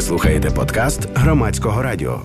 [0.00, 2.22] Ви слухаєте подкаст громадського радіо.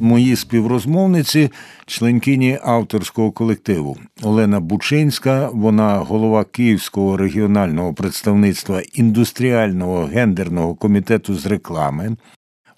[0.00, 1.50] Мої співрозмовниці,
[1.86, 12.16] членкині авторського колективу Олена Бучинська, вона голова Київського регіонального представництва індустріального гендерного комітету з реклами,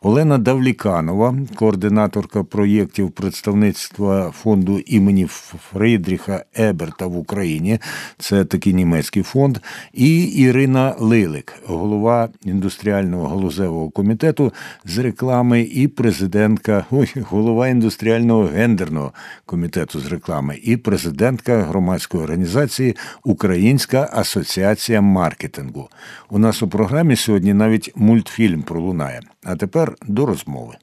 [0.05, 5.27] Олена Давліканова, координаторка проєктів представництва фонду імені
[5.71, 7.79] Фрейдріха Еберта в Україні,
[8.19, 9.59] це такий німецький фонд,
[9.93, 14.53] і Ірина Лилик, голова індустріального галузевого комітету
[14.85, 19.13] з реклами і президентка, ой, голова індустріального гендерного
[19.47, 25.89] комітету з реклами і президентка громадської організації Українська асоціація маркетингу.
[26.31, 29.21] У нас у програмі сьогодні навіть мультфільм пролунає.
[29.45, 30.75] А тепер до розмови.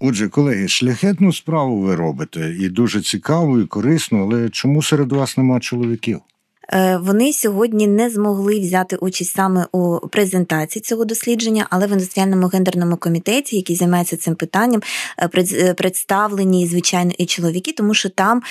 [0.00, 5.36] Отже, колеги, шляхетну справу ви робите і дуже цікаву, і корисну, але чому серед вас
[5.36, 6.20] нема чоловіків?
[6.72, 12.46] Е, вони сьогодні не змогли взяти участь саме у презентації цього дослідження, але в індустріальному
[12.46, 14.82] гендерному комітеті, який займається цим питанням,
[15.18, 18.42] е, е, представлені звичайно і чоловіки, тому що там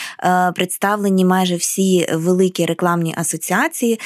[0.56, 4.00] представлені майже всі великі рекламні асоціації,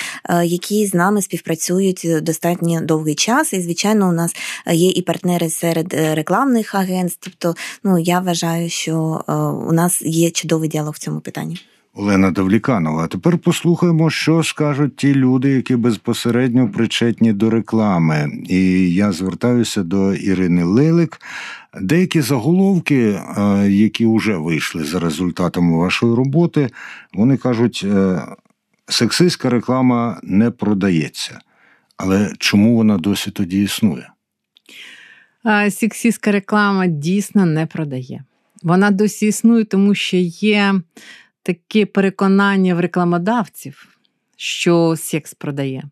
[0.44, 3.54] які з нами співпрацюють достатньо довгий час.
[3.54, 4.36] І звичайно, у нас
[4.72, 7.20] є і партнери серед рекламних агентств.
[7.24, 9.24] Тобто, ну я вважаю, що
[9.70, 11.60] у нас є чудовий діалог в цьому питанні.
[11.96, 13.04] Олена Давліканова.
[13.04, 18.32] А тепер послухаємо, що скажуть ті люди, які безпосередньо причетні до реклами.
[18.50, 21.22] І я звертаюся до Ірини Лилик.
[21.82, 26.70] Деякі заголовки, е, які вже вийшли за результатами вашої роботи,
[27.14, 28.22] вони кажуть, е,
[28.88, 31.40] сексистська реклама не продається.
[31.98, 34.10] Але чому вона досі тоді існує?
[35.70, 38.24] Сексистська реклама дійсно не продає.
[38.64, 40.74] Вона досі існує, тому що є
[41.44, 43.98] таке переконання в рекламодавців,
[44.38, 45.84] що секс продає.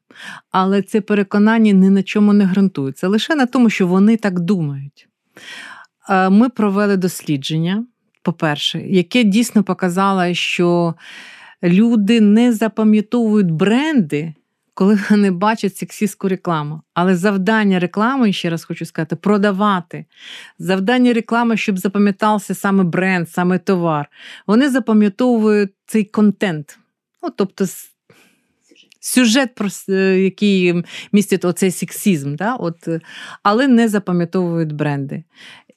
[0.52, 5.08] Але це переконання ні на чому не ґрунтується, лише на тому, що вони так думають.
[6.30, 7.86] Ми провели дослідження,
[8.22, 10.96] по-перше, яке дійсно показало, що
[11.64, 14.34] люди не запам'ятовують бренди
[14.82, 16.82] коли вони бачать сексістську рекламу.
[16.94, 20.06] Але завдання реклами, ще раз хочу сказати, продавати.
[20.60, 24.10] Завдання реклами, щоб запам'ятався саме бренд, саме товар.
[24.48, 26.80] Вони запам'ятовують цей контент.
[27.24, 27.66] Ну, тобто,
[29.00, 29.50] Сюжет,
[29.90, 32.56] е, який містить оцей сексізм, да?
[32.56, 32.88] От,
[33.44, 35.24] але не запам'ятовують бренди.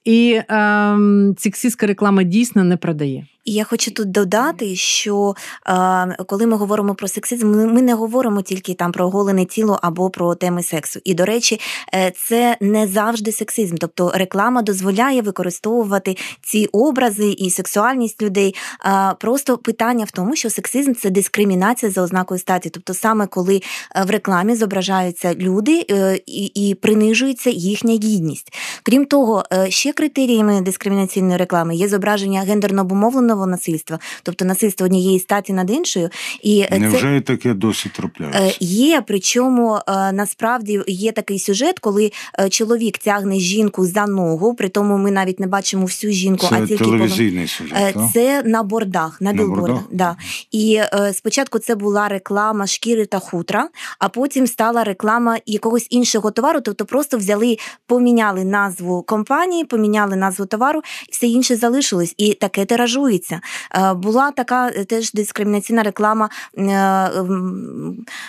[0.04, 3.26] І ем, сексістська реклама дійсно не продає.
[3.44, 5.34] І я хочу тут додати, що
[5.66, 10.10] е, коли ми говоримо про сексизм, ми, не говоримо тільки там про оголене тіло або
[10.10, 11.00] про теми сексу.
[11.04, 11.60] І, до речі,
[11.94, 13.76] е, це не завжди сексизм.
[13.76, 18.54] Тобто реклама дозволяє використовувати ці образи і сексуальність людей.
[18.84, 22.70] Е, просто питання в тому, що сексизм це дискримінація за ознакою статі.
[22.70, 23.62] Тобто, саме коли
[23.96, 28.52] е, в рекламі зображаються люди е, і, і принижується їхня гідність.
[28.82, 34.84] Крім того, е, ще критеріями дискримінаційної реклами є зображення гендерно обумовленого домашнього насильства, тобто насильство
[34.84, 36.08] однієї статі над іншою.
[36.42, 37.20] І Невже це...
[37.20, 38.40] таке досі трапляється?
[38.40, 44.54] Е, є, причому е, насправді є такий сюжет, коли е, чоловік тягне жінку за ногу,
[44.54, 48.62] при тому ми навіть не бачимо всю жінку, це а тільки телевізійний сюжет, це на
[48.62, 49.82] бордах, на, на білбордах.
[49.90, 50.16] Да.
[50.52, 50.80] І
[51.12, 53.68] спочатку це була реклама шкіри та хутра,
[53.98, 56.60] а потім стала реклама якогось іншого товару.
[56.60, 57.56] Тобто просто взяли,
[57.86, 62.14] поміняли назву компанії, поміняли назву товару, і все інше залишилось.
[62.16, 63.40] І таке тиражується дивіться,
[63.74, 67.10] е, була така е, теж дискримінаційна реклама е,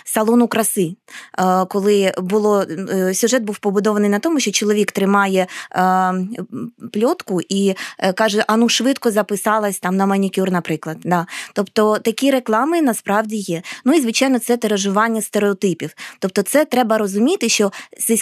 [0.06, 0.95] салону краси,
[1.69, 2.66] коли було
[3.13, 5.47] сюжет був побудований на тому, що чоловік тримає
[6.94, 7.75] пльотку і
[8.16, 10.97] каже: Ану, швидко записалась там на манікюр, наприклад.
[11.03, 11.25] Да.
[11.53, 13.62] Тобто такі реклами насправді є.
[13.85, 15.91] Ну і звичайно, це тиражування стереотипів.
[16.19, 17.72] Тобто, це треба розуміти, що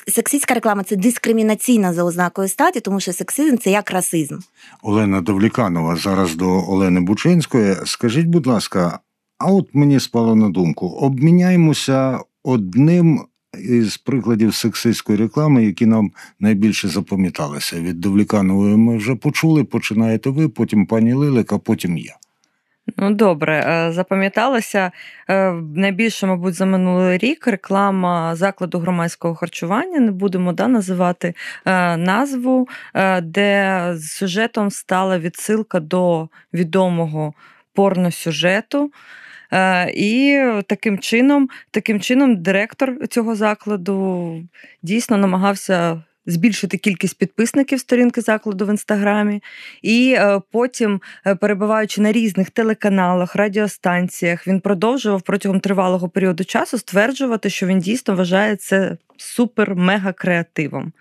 [0.07, 4.38] сексистська реклама це дискримінаційна за ознакою статі, тому що сексизм це як расизм.
[4.81, 7.75] Олена Довліканова зараз до Олени Бучинської.
[7.85, 9.00] Скажіть, будь ласка,
[9.38, 13.25] а от мені спало на думку: обміняємося одним
[13.69, 17.79] із прикладів сексистської реклами, які нам найбільше запам'яталися.
[17.79, 19.64] Від Довліканової ми вже почули.
[19.64, 22.17] Починаєте ви, потім пані Лилик, а потім я.
[22.97, 24.91] Ну, добре, е, запам'яталася
[25.30, 30.00] е, найбільше, мабуть, за минулий рік реклама закладу громадського харчування.
[30.00, 31.34] Не будемо да, називати
[31.66, 32.68] е, назву,
[33.22, 37.34] де сюжетом стала відсилка до відомого
[37.74, 38.91] порносюжету.
[39.94, 44.35] І таким чином, таким чином, директор цього закладу
[44.84, 49.43] дійсно намагався збільшити кількість підписників сторінки закладу в інстаграмі,
[49.81, 56.78] і е, потім, е, перебуваючи на різних телеканалах, радіостанціях, він продовжував протягом тривалого періоду часу
[56.78, 60.93] стверджувати, що він дійсно вважає це супер-мега креативом.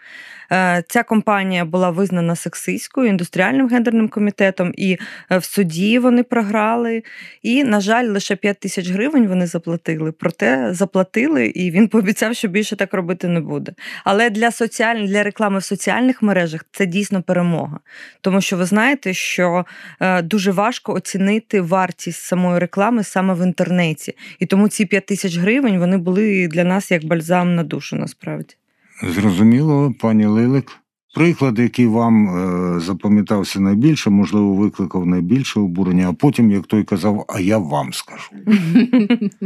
[0.52, 4.98] Е, ця компанія була визнана сексистською індустріальним гендерним комітетом, і
[5.30, 7.02] е, в суді вони програли.
[7.42, 10.12] І, на жаль, лише 5 тисяч гривень вони заплатили.
[10.12, 13.72] Проте заплатили, і він пообіцяв, що більше так робити не буде.
[14.04, 15.06] Але для соціаль...
[15.06, 17.78] для реклами в соціальних мережах це дійсно перемога.
[18.20, 19.66] Тому що ви знаєте, що
[20.00, 24.14] е, дуже важко оцінити вартість самої реклами саме в інтернеті.
[24.38, 28.54] І тому ці 5 тисяч гривень вони були для нас як бальзам на душу, насправді.
[29.02, 30.78] Зрозуміло, пані Лилик.
[31.14, 37.24] Приклад, який вам е, запам'ятався найбільше, можливо, викликав найбільше обурення, а потім, як той казав,
[37.28, 38.30] а я вам скажу.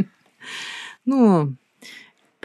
[1.09, 1.53] Ну,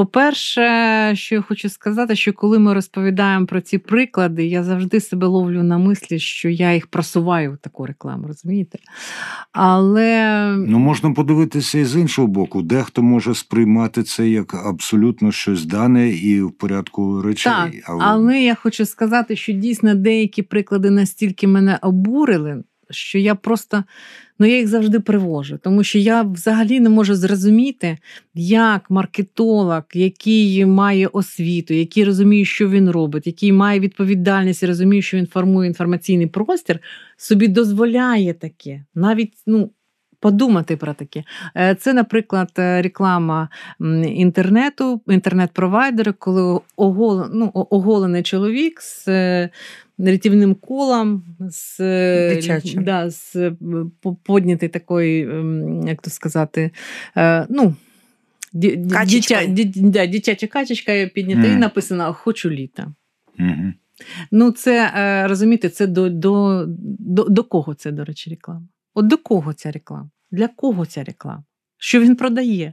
[0.05, 5.27] по-перше, що я хочу сказати, що коли ми розповідаємо про ці приклади, я завжди себе
[5.27, 8.79] ловлю на мислі, що я їх просуваю в таку рекламу, розумієте?
[9.53, 12.63] Але Ну, можна подивитися і з іншого боку.
[12.63, 17.53] Дехто може сприймати це як абсолютно щось дане і в порядку речей.
[17.53, 22.63] так, але я хочу сказати, що дійсно деякі приклади настільки мене обурили,
[22.93, 23.85] що я просто
[24.39, 27.99] ну я їх завжди привожу, тому що я взагалі не можу зрозуміти,
[28.35, 35.03] як маркетолог, який має освіту, який розуміє, що він робить, який має відповідальність і розуміє,
[35.03, 36.79] що він формує інформаційний простір,
[37.17, 39.71] собі дозволяє таке, навіть ну.
[40.23, 41.25] Подумати про таке.
[41.57, 43.49] Е, це, наприклад, е, реклама
[44.07, 46.61] інтернету, інтернет-провайдери, коли
[47.33, 49.51] ну, оголений чоловік з е,
[49.99, 51.79] рятівним колом, з
[52.35, 52.85] Дитячим.
[52.85, 53.53] да, з
[54.23, 55.29] поднятий такої,
[55.87, 56.71] як то сказати,
[57.49, 57.75] ну,
[58.53, 61.53] дитя, дитя, дитяча качечка піднята mm.
[61.53, 62.93] і написано Хочу літа.
[63.39, 63.73] Mm-hmm.
[64.33, 64.91] Ну, це
[65.29, 66.65] розумієте, це до, до,
[66.99, 68.67] до, до кого це, до речі, реклама?
[68.95, 70.11] От до кого ця реклама?
[70.31, 71.45] Для кого ця реклама?
[71.79, 72.73] Що він продає?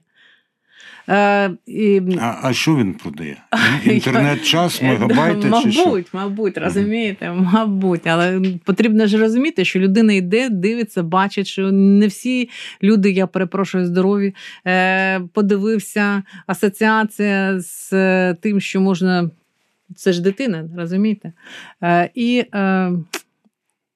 [1.09, 2.01] Е, і...
[2.19, 3.37] А а що він продає?
[3.85, 5.47] Інтернет-час, мегабайти?
[5.47, 6.03] Мабуть, що?
[6.13, 8.07] мабуть, розумієте, мабуть.
[8.07, 12.49] Але потрібно ж розуміти, що людина йде, дивиться, бачить, що не всі
[12.83, 14.35] люди, я перепрошую, здорові.
[14.67, 19.29] Е, подивився асоціація з тим, що можна.
[19.95, 21.33] Це ж дитина, розумієте?
[21.83, 22.45] Е, і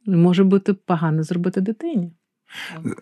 [0.06, 2.12] може бути погано зробити дитині.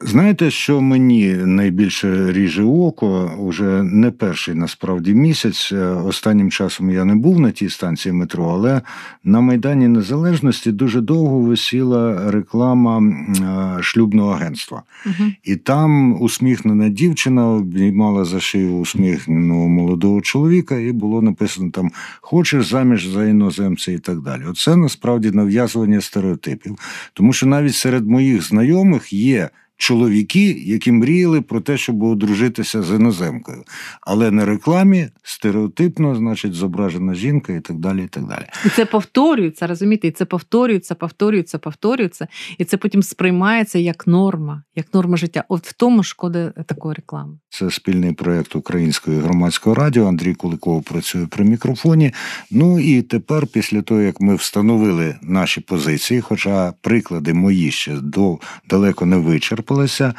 [0.02, 5.72] Знаєте, що мені найбільше ріже око уже не перший насправді місяць.
[5.72, 8.82] Е, останнім часом я не був на тій станції метро, але
[9.24, 14.84] на Майдані Незалежності дуже довго висіла реклама е, шлюбного агентства.
[15.06, 15.30] Угу.
[15.44, 22.66] І там усміхнена дівчина обіймала за шию усміхненого молодого чоловіка, і було написано там Хочеш
[22.66, 24.42] заміж за іноземця і так далі.
[24.50, 26.76] Оце насправді нав'язування стереотипів,
[27.14, 29.50] тому що навіть серед моїх знайомих є yeah,
[29.82, 33.64] чоловіки, які мріяли про те, щоб одружитися з іноземкою,
[34.02, 38.04] але на рекламі стереотипно, значить, зображена жінка і так далі.
[38.04, 38.46] І так далі.
[38.66, 44.64] І це повторюється, розумієте, і це повторюється, повторюється, повторюється, і це потім сприймається як норма,
[44.76, 45.44] як норма життя.
[45.50, 47.38] От в тому шкода такої реклами.
[47.50, 50.08] Це спільний проєкт Української громадського радіо.
[50.08, 52.14] Андрій Куликов працює при мікрофоні.
[52.52, 58.38] Ну і тепер, після того як ми встановили наші позиції, хоча приклади мої ще до
[58.70, 60.14] далеко не вичерпали, трапилася.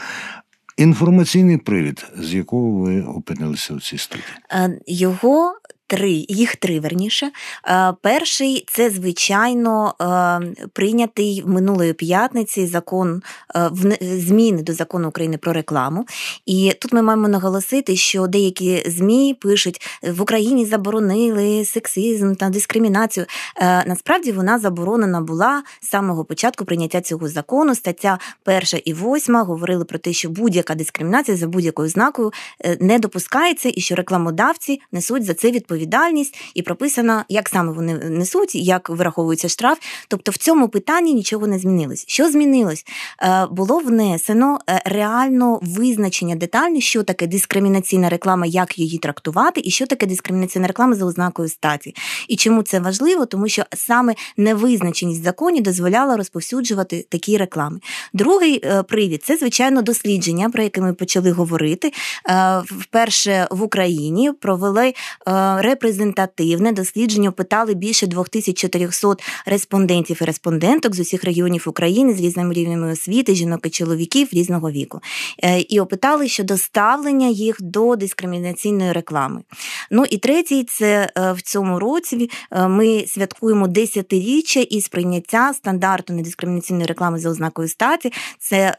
[0.76, 4.26] Інформаційний привід, з якого ви опинилися у цій студії?
[4.52, 5.54] Е, його
[5.86, 7.30] три, їх три верніше.
[7.68, 13.22] Е, перший це, звичайно, е, прийнятий минулої п'ятниці закон
[14.00, 16.06] зміни до закону України про рекламу.
[16.46, 23.26] І тут ми маємо наголосити, що деякі ЗМІ пишуть, в Україні заборонили сексизм та дискримінацію.
[23.86, 27.74] Насправді вона заборонена була з самого початку прийняття цього закону.
[27.74, 32.32] Стаття перша і восьма говорили про те, що будь-яка дискримінація за будь-якою знакою
[32.80, 35.81] не допускається, і що рекламодавці несуть за це відповідальність,
[36.54, 39.78] і прописано, як саме вони несуть, як вираховується штраф.
[40.08, 42.04] Тобто в цьому питанні нічого не змінилось.
[42.08, 42.84] Що змінилось?
[43.50, 50.06] Було внесено реально визначення детальне, що таке дискримінаційна реклама, як її трактувати, і що таке
[50.06, 51.94] дискримінаційна реклама за ознакою статі.
[52.28, 53.26] І чому це важливо?
[53.26, 57.80] Тому що саме невизначеність в законі дозволяла розповсюджувати такі реклами.
[58.12, 61.92] Другий е, привід це звичайно дослідження, про яке ми почали говорити.
[62.28, 64.94] Е, вперше в Україні провели е,
[65.62, 69.16] репрезентативне дослідження, опитали більше 2400
[69.46, 74.70] респондентів і респонденток з усіх регіонів України з різними рівнями освіти, жінок і чоловіків різного
[74.70, 75.00] віку.
[75.68, 79.40] І опитали щодо ставлення їх до дискримінаційної реклами.
[79.90, 82.30] Ну і третій, це в цьому році
[82.68, 88.12] ми святкуємо десятиріччя із прийняття стандарту недискримінаційної реклами за ознакою статі.
[88.38, 88.76] Це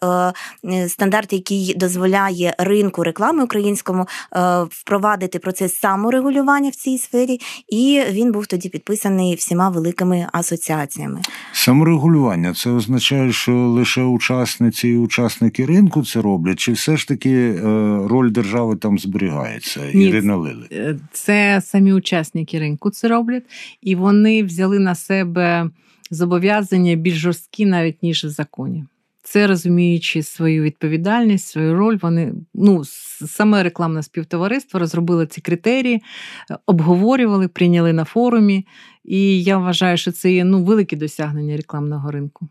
[0.88, 7.40] стандарт, який дозволяє ринку реклами українському е, впровадити процес саморегулювання в цій сфері,
[7.70, 11.22] і він був тоді підписаний всіма великими асоціаціями.
[11.52, 17.32] Саморегулювання це означає, що лише учасниці і учасники ринку це роблять, чи все ж таки
[17.32, 17.62] е,
[18.08, 19.80] роль держави там зберігається?
[19.94, 20.68] Ні, Ірина Лили.
[20.72, 23.44] Е, Це самі учасники ринку це роблять,
[23.82, 25.70] і вони взяли на себе
[26.12, 28.86] зобов'язання більш жорсткі навіть ніж в законі.
[29.24, 32.82] Це розуміючи свою відповідальність, свою роль, вони ну
[33.28, 36.04] саме рекламне співтовариство розробило ці критерії,
[36.52, 38.68] е, обговорювали, прийняли на форумі.
[39.04, 42.48] І я вважаю, що це є ну велике досягнення рекламного ринку.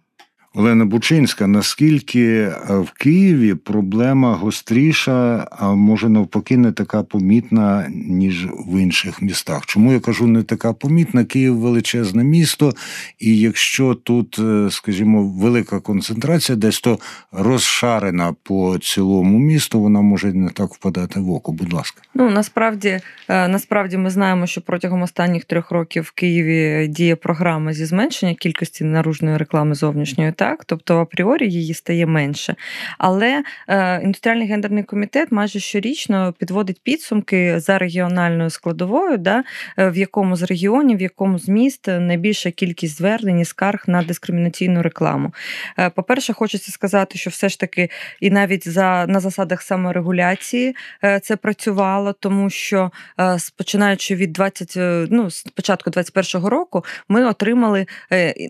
[0.54, 8.46] Олена Бучинська, наскільки е, в Києві проблема гостріша, а може навпаки, не така помітна, ніж
[8.66, 9.66] в інших містах?
[9.66, 11.24] Чому я кажу не така помітна?
[11.24, 12.72] Київ величезне місто,
[13.18, 16.98] і якщо тут, е, скажімо, велика концентрація, десь то
[17.32, 21.52] розшарена по цілому місту, вона може не так впадати в око.
[21.52, 26.88] Будь ласка, ну насправді е, насправді ми знаємо, що протягом останніх трьох років в Києві
[26.88, 32.54] діє програма зі зменшення кількості наружної реклами зовнішньої так, тобто апріорі її стає менше.
[32.98, 39.44] Але е, індустріальний гендерний комітет майже щорічно підводить підсумки за регіональною складовою, да,
[39.78, 44.02] е, в якому з регіонів, в якому з міст найбільша кількість звернень і скарг на
[44.02, 45.34] дискримінаційну рекламу.
[45.78, 47.88] Е, по-перше, хочеться сказати, що все ж таки
[48.20, 54.76] і навіть за на засадах саморегуляції е, це працювало, тому що е, починаючи від 20,
[54.76, 57.86] е, ну, з початку 2021 року, ми отримали,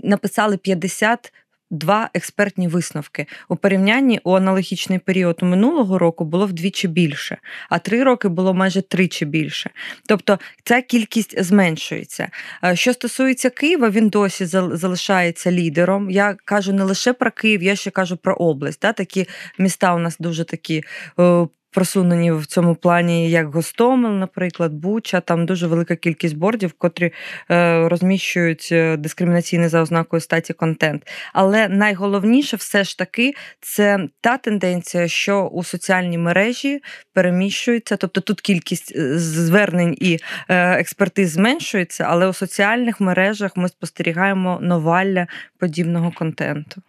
[0.02, 1.32] написали 50
[1.72, 3.26] два експертні висновки.
[3.48, 7.36] У порівнянні у аналогічний період у минулого року було вдвічі більше,
[7.68, 9.70] а три роки було майже тричі більше.
[10.06, 12.28] Тобто ця кількість зменшується.
[12.64, 16.10] Е, що стосується Києва, він досі залишається лідером.
[16.10, 18.80] Я кажу не лише про Київ, я ще кажу про область.
[18.80, 19.26] Такі
[19.58, 20.84] міста у нас дуже такі
[21.20, 25.20] е, просунені в цьому плані, як Гостомел, наприклад, Буча.
[25.20, 27.12] Там дуже велика кількість бордів, котрі
[27.50, 31.08] е, розміщують е, дискримінаційний за ознакою статі контент.
[31.32, 38.40] Але найголовніше все ж таки це та тенденція, що у соціальній мережі переміщується, тобто тут
[38.40, 45.26] кількість е, звернень і експертиз зменшується, але у соціальних мережах ми спостерігаємо новалля
[45.58, 46.82] подібного контенту.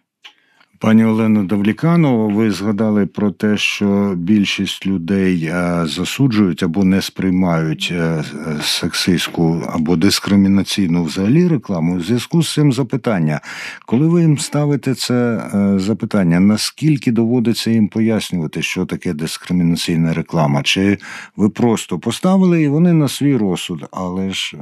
[0.78, 7.92] Пані Олено Давліканова, ви згадали про те, що більшість людей е, засуджують або не сприймають
[7.92, 8.24] е,
[8.62, 11.96] сексистську або дискримінаційну взагалі рекламу.
[11.96, 13.40] У зв'язку з цим запитання,
[13.86, 20.62] коли ви їм ставите це е, запитання, наскільки доводиться їм пояснювати, що таке дискримінаційна реклама?
[20.62, 20.98] Чи
[21.36, 24.56] ви просто поставили і вони на свій розсуд, але ж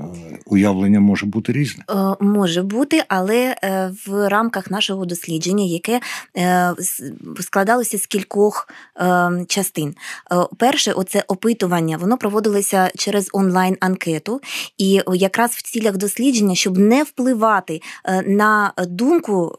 [0.46, 1.84] уявлення може бути різне?
[2.20, 3.56] Може бути, але
[4.06, 6.00] в рамках нашого дослідження, яке
[7.40, 9.94] складалося з кількох е, частин.
[10.32, 14.40] Е, перше, оце опитування, воно проводилося через онлайн-анкету,
[14.78, 17.80] і якраз в цілях дослідження, щоб не впливати
[18.26, 19.56] на думку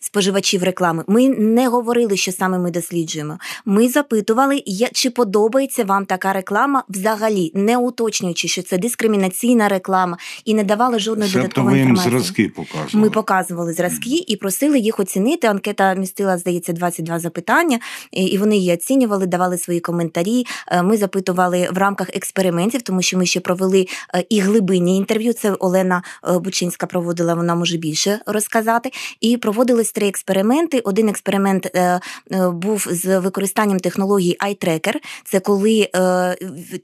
[0.00, 3.38] споживачів реклами, ми не говорили, що саме ми досліджуємо.
[3.64, 10.54] Ми запитували, чи подобається вам така реклама взагалі, не уточнюючи, що це дискримінаційна реклама, і
[10.54, 12.52] не давали жодної додаткової інформації.
[12.92, 15.48] Ми показували зразки і просили їх оцінити.
[15.68, 17.78] Анкета містила, здається, 22 запитання,
[18.12, 20.46] і вони її оцінювали, давали свої коментарі.
[20.68, 25.32] Е, ми запитували в рамках експериментів, тому що ми ще провели е, і глибинні інтерв'ю.
[25.32, 28.90] Це Олена е, Бучинська проводила, вона може більше розказати.
[29.20, 30.80] І проводились три експерименти.
[30.84, 31.70] Один експеримент
[32.52, 34.94] був з використанням технології iTracker.
[35.24, 35.88] Це коли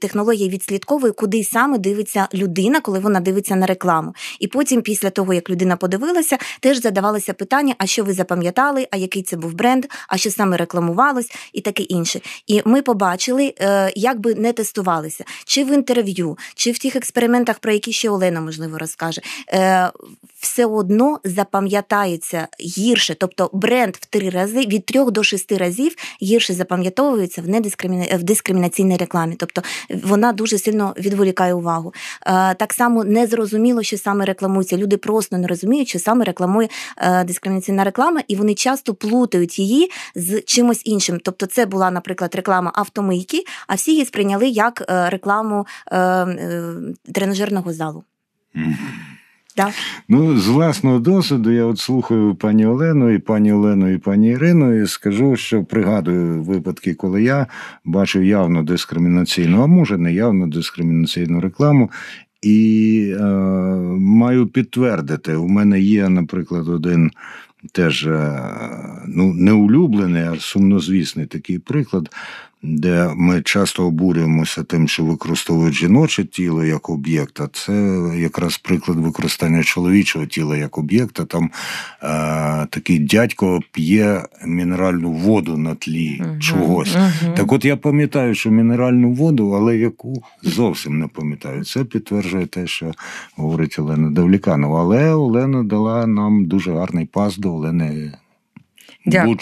[0.01, 4.13] технологія відслідковує, куди саме дивиться людина, коли вона дивиться на рекламу.
[4.39, 8.74] І потім, після того як людина подивилася, теж задавалося питання: а що ви запам'ятали?
[8.91, 12.21] А який це був бренд, а що саме рекламувалось, і таке інше.
[12.47, 17.59] І ми побачили, е, як би не тестувалися, чи в інтерв'ю, чи в тих експериментах,
[17.59, 19.21] про які ще Олена можливо розкаже.
[19.53, 19.91] Е,
[20.39, 26.53] все одно запам'ятається гірше, тобто бренд в три рази від трьох до шести разів гірше
[26.53, 28.05] запам'ятовується в недискриміна...
[28.17, 29.35] в дискримінаційній рекламі.
[29.39, 29.61] Тобто
[30.03, 31.93] вона дуже сильно відволікає увагу.
[32.27, 34.77] Е, так само не зрозуміло, що саме рекламується.
[34.77, 36.69] Люди просто не розуміють, що саме рекламує
[37.25, 41.19] дискримінаційна реклама, і вони часто плутають її з чимось іншим.
[41.23, 46.73] Тобто, це була, наприклад, реклама автомийки, а всі її сприйняли як е, рекламу е, е,
[47.13, 48.03] тренажерного залу.
[49.57, 49.69] Да.
[50.09, 54.81] Ну, з власного досвіду, я от слухаю пані Олену, і пані Олену, і пані Ірину,
[54.81, 57.47] і скажу, що пригадую випадки, коли я
[57.85, 61.89] бачив явно дискримінаційну, а може не явно дискримінаційну рекламу.
[62.41, 63.23] І е,
[63.99, 67.11] маю підтвердити, у мене є, наприклад, один
[67.71, 68.41] теж е,
[69.07, 72.09] ну, не улюблений, а сумнозвісний такий приклад.
[72.67, 77.73] Де ми часто обурюємося тим, що використовують жіноче тіло як об'єкт, а це
[78.17, 81.25] якраз приклад використання чоловічого тіла як об'єкта.
[81.25, 86.95] Там е, такий дядько п'є мінеральну воду на тлі угу, чогось.
[86.95, 87.33] Угу.
[87.35, 91.65] Так от я пам'ятаю, що мінеральну воду, але яку зовсім не пам'ятаю.
[91.65, 92.91] Це підтверджує те, що
[93.35, 94.81] говорить Олена Давліканова.
[94.81, 98.11] Але Олена дала нам дуже гарний пас до Олени
[99.05, 99.35] Дякую.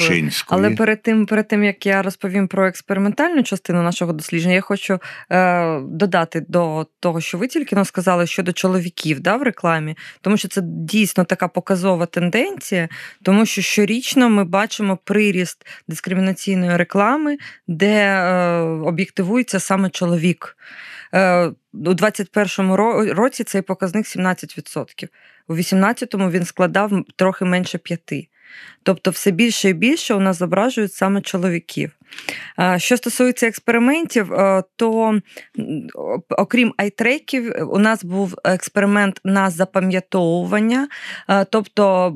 [0.48, 5.00] Але перед тим, перед тим як я розповім про експериментальну частину нашого дослідження, я хочу
[5.29, 10.38] е, додати до того, що ви тільки нам сказали щодо чоловіків да, в рекламі, тому
[10.38, 12.89] що це дійсно така показова тенденція,
[13.24, 20.58] тому що щорічно ми бачимо приріст дискримінаційної реклами, де е, об'єктивується саме чоловік.
[21.13, 22.74] Е, у 2021
[23.13, 25.08] році цей показник 17%.
[25.48, 28.27] У 2018 він складав трохи менше 5%.
[28.84, 31.92] Тобто, все більше і більше у нас зображують саме чоловіків.
[32.78, 35.20] Що стосується експериментів, е, то
[36.30, 40.88] окрім айтреків, у нас був експеримент на запам'ятовування,
[41.30, 42.16] е, тобто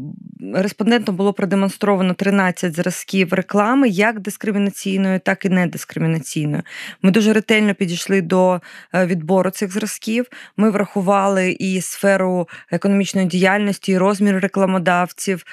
[0.54, 6.64] респондентам було продемонстровано 13 зразків реклами, як дискримінаційної, так і недискримінаційної.
[7.02, 8.62] Ми дуже ретельно підійшли до
[8.94, 10.26] е, відбору цих зразків.
[10.58, 15.44] Ми врахували і сферу економічної діяльності, і розмір рекламодавців,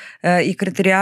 [0.45, 0.55] і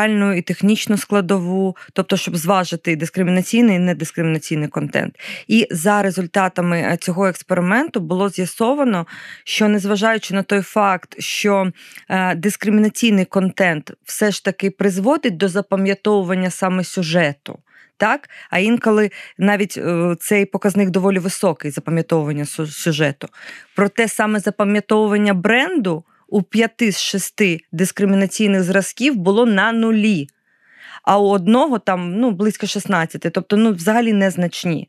[0.02, 5.14] критеріальну, і технічну складову, тобто, щоб зважити дискримінаційний і недискримінаційний контент.
[5.49, 9.06] І за результатами е, цього експерименту було з'ясовано,
[9.44, 11.73] що незважаючи на той факт, що
[12.09, 17.59] е, дискримінаційний контент все ж таки призводить до запам'ятовування саме сюжету.
[17.97, 23.28] Так, а інколи навіть е, цей показник доволі високий запам'ятовування сюжету.
[23.76, 30.26] Проте саме запам'ятовування бренду у п'яти з шести дискримінаційних зразків було на нулі
[31.02, 34.88] а у одного там ну, близько 16, тобто ну, взагалі незначні.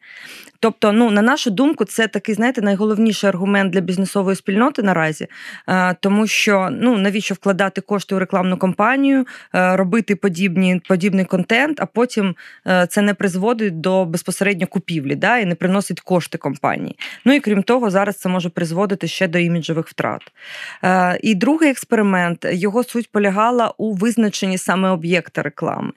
[0.64, 5.28] Тобто, ну, на нашу думку, це такий, знаєте, найголовніший аргумент для бізнесової спільноти наразі,
[5.70, 11.80] е, тому що ну навіщо вкладати кошти у рекламну кампанію, е, робити подібні, подібний контент,
[11.82, 12.36] а потім
[12.68, 16.98] е, це не призводить до безпосередньо купівлі, да, і не приносить кошти компанії.
[17.26, 20.22] Ну і крім того, зараз це може призводити ще до іміджових втрат.
[21.22, 25.92] І другий експеримент його суть полягала у визначенні саме об'єкта реклами.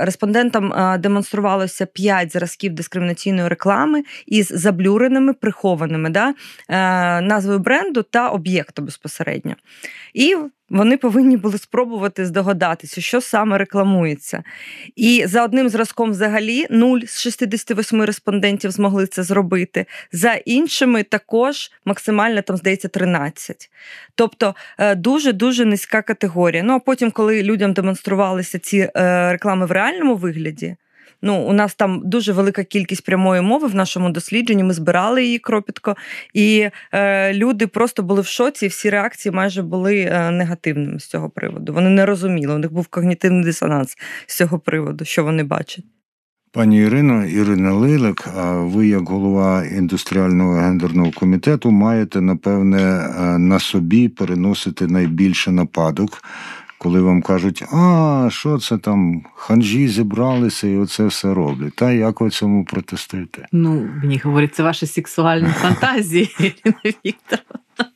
[0.00, 6.34] Респондентам демонструвалося 5 зразків дискримінаційної реклами реклами із заблюреними, прихованими да,
[6.68, 9.54] е, назвою бренду та об'єкту безпосередньо.
[10.14, 10.36] І
[10.70, 14.42] вони повинні були спробувати здогадатися, що саме рекламується.
[14.96, 19.86] І за одним зразком, взагалі, 0 з 68 респондентів змогли це зробити.
[20.12, 23.70] За іншими також максимально там здається 13.
[24.14, 24.54] Тобто
[24.96, 26.62] дуже дуже низька категорія.
[26.62, 30.76] Ну а потім, коли людям демонструвалися ці е, реклами в реальному вигляді.
[31.22, 34.64] Ну, у нас там дуже велика кількість прямої мови в нашому дослідженні.
[34.64, 35.96] Ми збирали її кропітко,
[36.34, 38.66] і е, люди просто були в шоці.
[38.66, 41.72] Всі реакції майже були е, негативними з цього приводу.
[41.72, 42.54] Вони не розуміли.
[42.54, 45.84] У них був когнітивний дисонанс з цього приводу, що вони бачать.
[46.56, 53.58] Пані Ірино, Ірина Лилик, а ви, як голова індустріального гендерного комітету, маєте напевне е, на
[53.58, 56.22] собі переносити найбільше нападок
[56.78, 61.74] коли вам кажуть, а що це там, ханжі зібралися і оце все роблять.
[61.74, 63.46] Та як ви цьому протестуєте?
[63.52, 67.92] Ну, мені говорять, це ваші сексуальні фантазії, Ірина Вікторовна.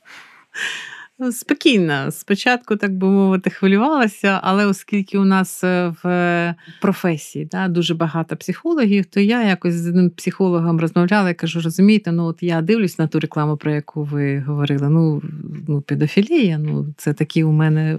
[1.23, 7.69] Ну, спокійно, спочатку, так би мовити, хвилювалася, але оскільки у нас е, в професії да,
[7.69, 12.43] дуже багато психологів, то я якось з одним психологом розмовляла і кажу: розумієте, ну от
[12.43, 14.89] я дивлюсь на ту рекламу, про яку ви говорили.
[14.89, 15.23] Ну,
[15.69, 17.99] ну педофілія, ну це такі у мене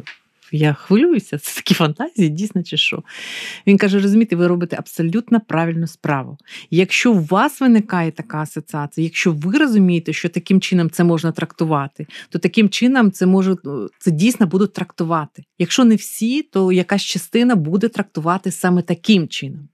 [0.52, 3.04] я хвилююся, це такі фантазії, дійсно чи що.
[3.68, 6.38] Він каже: розумієте, ви робите абсолютно правильну справу.
[6.72, 12.08] Якщо у вас виникає така асоціація, якщо ви розумієте, що таким чином це можна трактувати,
[12.30, 13.56] то таким чином це може
[14.00, 15.44] це дійсно будуть трактувати.
[15.60, 19.68] Якщо не всі, то якась частина буде трактувати саме таким чином.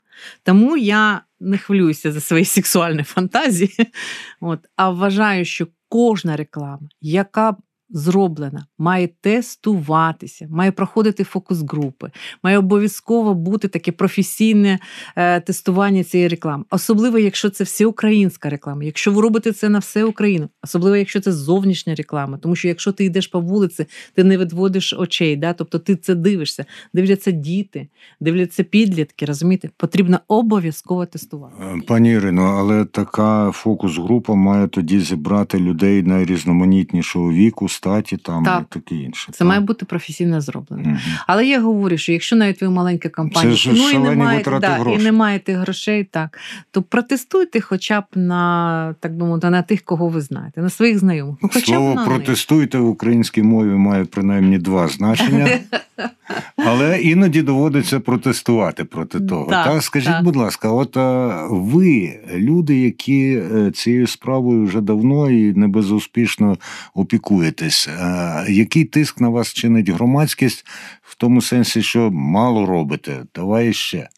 [0.43, 3.77] Тому я не хвилююся за свої сексуальні фантазії,
[4.41, 7.55] от, а вважаю, що кожна реклама, яка
[7.89, 12.11] зроблена, має тестуватися, має проходити фокус-групи,
[12.43, 14.79] має обов'язково бути таке професійне
[15.15, 16.63] е, тестування цієї реклами.
[16.69, 21.31] Особливо, якщо це всеукраїнська реклама, якщо ви робите це на всю Україну, особливо, якщо це
[21.31, 25.53] зовнішня реклама, тому що якщо ти йдеш по вулиці, ти не відводиш очей, да?
[25.53, 27.87] тобто ти це дивишся, дивляться діти,
[28.19, 31.55] дивляться підлітки, розумієте, потрібно обов'язково тестувати.
[31.61, 38.61] Е, пані Ірино, але така фокус-група має тоді зібрати людей найрізноманітнішого віку статі там Так.
[38.61, 39.31] і таке інше.
[39.31, 40.83] Це має бути професійно зроблено.
[40.83, 40.99] Мгм.
[41.27, 44.77] Але я говорю, що якщо навіть ви маленька компанія, Це ну і не маєте, да,
[44.77, 46.39] і не маєте грошей, так
[46.71, 50.99] то протестуйте хоча б на так би мовити, на тих, кого ви знаєте, на своїх
[50.99, 51.37] знайомих.
[51.41, 55.49] Ну, хоча Слово б на протестуйте в українській мові має принаймні два значення,
[56.55, 59.49] але іноді доводиться протестувати проти того.
[59.49, 60.23] Так, Так, скажіть, так.
[60.23, 66.57] будь ласка, от а, ви, люди, які е, цією справою вже давно і не безуспішно
[66.93, 70.65] опікуєтесь, а, який тиск на вас чинить громадськість
[71.01, 73.23] в тому сенсі, що мало робите?
[73.35, 74.09] Давай ще.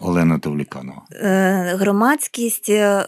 [0.00, 1.02] Олена Тавліканова.
[1.12, 3.06] Е, Громадськість е,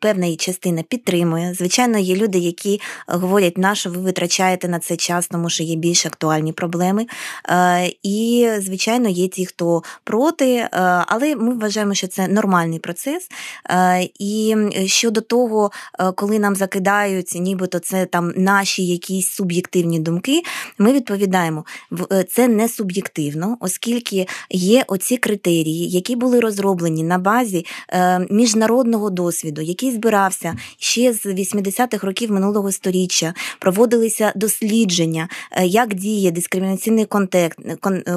[0.00, 1.54] певна її частина підтримує.
[1.54, 5.76] Звичайно, є люди, які говорять, на що ви витрачаєте на це час, тому що є
[5.76, 7.06] більш актуальні проблеми.
[7.48, 10.68] Е, І, звичайно, є ті, хто проти, е,
[11.06, 13.28] але ми вважаємо, що це нормальний процес.
[13.70, 20.42] Е, І щодо того, е, коли нам закидають, нібито це там наші якісь суб'єктивні думки,
[20.78, 21.64] ми відповідаємо,
[22.12, 29.10] е, це не суб'єктивно, оскільки є оці критерії, які були розроблені на базі е, міжнародного
[29.10, 33.34] досвіду, який збирався ще з 80-х років минулого століття.
[33.58, 37.54] Проводилися дослідження, е, як діє дискримінаційний контент,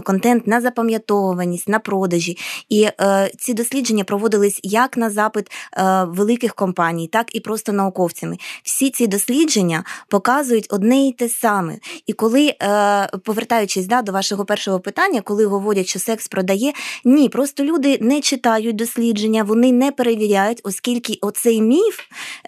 [0.04, 2.38] контент на запам'ятовуваність, на продажі.
[2.70, 8.38] І е, ці дослідження проводились як на запит е, великих компаній, так і просто науковцями.
[8.64, 11.78] Всі ці дослідження показують одне і те саме.
[12.08, 16.74] І коли, е, повертаючись да, до вашого першого питання, коли говорять, що секс продає,
[17.06, 22.00] ні, просто люди не читають дослідження, вони не перевіряють, оскільки оцей міф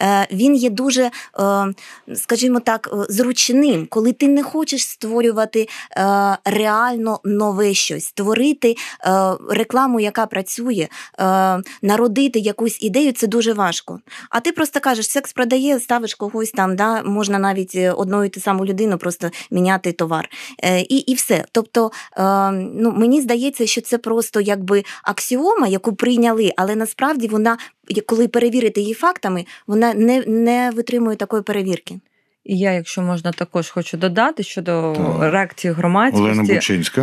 [0.01, 1.11] е, він є дуже, е,
[2.15, 5.67] скажімо так, е, зручним, коли ти не хочеш створювати
[6.45, 8.75] реально нове щось, створити
[9.49, 10.87] рекламу, яка працює,
[11.81, 13.99] народити якусь ідею, це дуже важко.
[14.29, 18.39] А ти просто кажеш, секс продає, ставиш когось там, да, можна навіть одну і ту
[18.39, 20.29] саму людину просто міняти товар.
[20.89, 21.45] І, і все.
[21.51, 21.91] Тобто,
[22.53, 27.57] ну, мені здається, що це просто якби аксіома, яку прийняли, але насправді вона,
[28.05, 31.99] коли перевірити її фактами, вона не, не витримує такої перевірки.
[32.43, 35.31] І я, якщо можна, також хочу додати щодо Так.
[35.33, 36.23] реакції громадськості.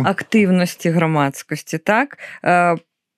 [0.05, 1.77] Активності громадськості.
[1.77, 2.17] Так?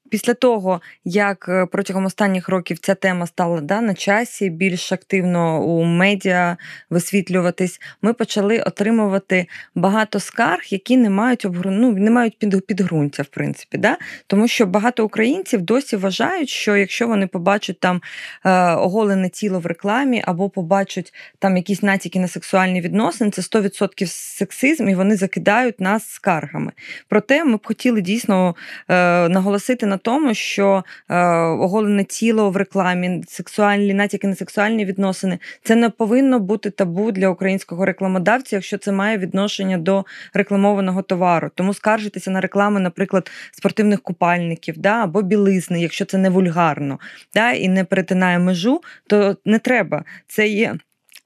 [0.09, 5.63] Після того, як е, протягом останніх років ця тема стала да, на часі, більш активно
[5.63, 6.57] у медіа
[6.89, 11.71] висвітлюватись, ми почали отримувати багато скарг, які не мають обгру...
[11.71, 12.65] ну, не мають під...
[12.65, 13.77] підґрунтя, в принципі.
[13.77, 13.97] Да?
[14.27, 18.01] Тому що багато українців досі вважають, що якщо вони побачать там
[18.45, 24.05] е, оголене тіло в рекламі або побачать там якісь натяки на сексуальні відносини, це 100%
[24.07, 26.71] сексизм, і вони закидають нас скаргами.
[27.07, 28.55] Проте ми б хотіли дійсно
[28.89, 35.39] е, наголосити на тому, що е, оголене тіло в рекламі, сексуальні натяки на сексуальні відносини
[35.63, 41.49] це не повинно бути табу для українського рекламодавця, якщо це має відношення до рекламованого товару.
[41.55, 46.99] Тому скаржитися на рекламу, наприклад, спортивних купальників да, або білизни, якщо це не вульгарно
[47.33, 50.03] да, і не перетинає межу, то не треба.
[50.27, 50.75] Це є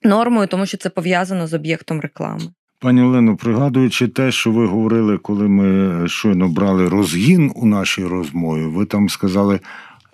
[0.04, 2.42] нормою, тому що це пов'язано з об'єктом реклами.
[2.82, 8.66] Пані Олено, пригадуючи те, що ви говорили, коли ми щойно брали розгін у нашій розмові,
[8.66, 9.60] ви там сказали,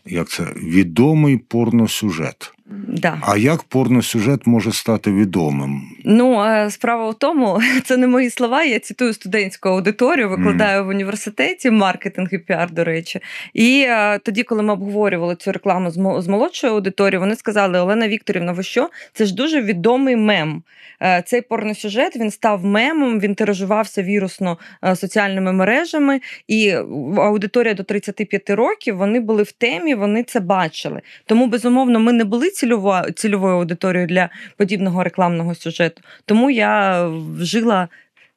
[0.06, 2.53] як це відомий порносюжет.
[2.69, 3.17] Да.
[3.21, 5.82] А як порносюжет може стати відомим?
[6.06, 8.63] Ну, справа в тому, це не мої слова.
[8.63, 13.19] Я цитую студентську аудиторію, викладаю в університеті маркетинг і піар, до речі.
[13.53, 18.51] І е, тоді, коли ми обговорювали цю рекламу з молодшою аудиторією, вони сказали: Олена Вікторівна,
[18.51, 18.89] ви що?
[19.13, 20.63] Це ж дуже відомий мем.
[21.01, 26.71] Е, Цей порносюжет він став мемом, він тиражувався вірусно е, соціальними мережами, і
[27.17, 31.01] аудиторія до 35 років вони були в темі, вони це бачили.
[31.25, 36.02] Тому, безумовно, ми не були цільово- цільовою аудиторією для подібного рекламного сюжету.
[36.26, 37.04] Тому я
[37.38, 37.88] вжила.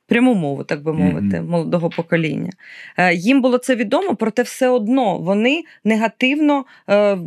[0.07, 1.49] Пряму мову, так би мовити, Мгм.
[1.51, 2.51] молодого покоління.
[2.97, 7.19] Е, Їм було це відомо, проте все одно вони негативно е,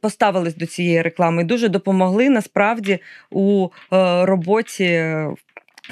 [0.00, 2.98] поставились до цієї реклами і дуже допомогли насправді
[3.30, 5.04] у е, роботі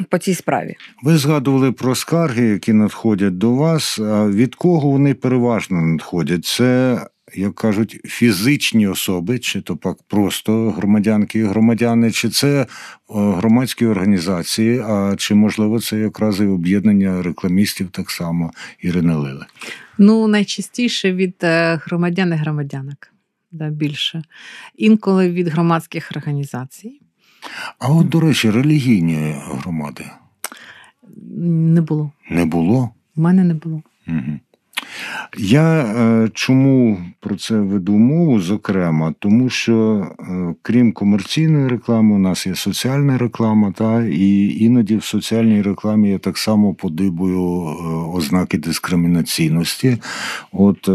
[0.08, 0.74] по цій справі.
[1.02, 3.98] Ви згадували про скарги, які надходять до вас.
[4.28, 6.44] Від кого вони переважно надходять?
[6.44, 6.98] Це,
[7.36, 12.66] як кажуть, фізичні особи, чи то пак просто громадянки і громадяни, чи це е,
[13.08, 19.46] громадські організації, а чи можливо це якраз і об'єднання рекламістів так само Ірини Лили?
[19.98, 22.96] Ну, найчастіше від е, громадян і громадянок.
[23.52, 24.22] Да, більше.
[24.76, 27.00] Інколи від громадських організацій.
[27.78, 30.04] А от, до речі, релігійні громади
[31.36, 32.12] Не було.
[32.30, 32.90] не було.
[33.16, 33.82] У мене не було.
[34.08, 34.40] Угу.
[35.38, 42.18] Я е, чому про це веду мову, зокрема, тому що е, крім комерційної реклами, у
[42.18, 47.72] нас є соціальна реклама, та і іноді в соціальній рекламі я так само подибую е,
[48.16, 49.98] ознаки дискримінаційності.
[50.52, 50.88] От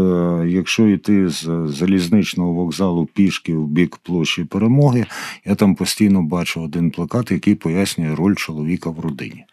[0.46, 5.06] якщо йти з залізничного вокзалу пішки в бік площі перемоги,
[5.44, 9.44] я там постійно бачу один плакат, який пояснює роль чоловіка в родині.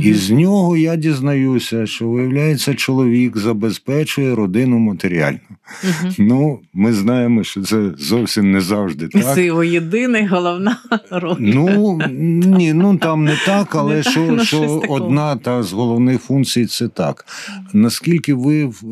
[0.00, 5.38] І з нього я дізнаюся, що виявляється, чоловік забезпечує родину матеріально.
[5.84, 6.12] Угу.
[6.18, 9.34] Ну, ми знаємо, що це зовсім не завжди так.
[9.34, 10.76] Це його єдина головна
[11.10, 11.36] роль.
[11.38, 15.72] Ну ні, ну там не так, але не що, так, ну, що одна та з
[15.72, 17.26] головних функцій це так.
[17.72, 18.86] Наскільки ви е,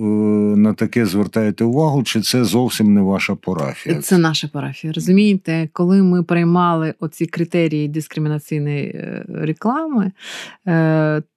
[0.56, 4.00] на таке звертаєте увагу, чи це зовсім не ваша парафія?
[4.00, 4.92] Це наша парафія.
[4.92, 10.12] Розумієте, коли ми приймали оці критерії дискримінаційної е, реклами,